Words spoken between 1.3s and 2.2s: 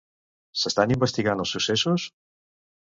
els successos?